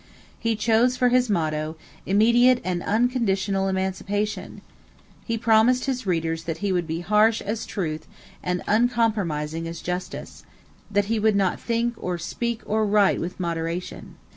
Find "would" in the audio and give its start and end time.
6.71-6.87, 11.19-11.35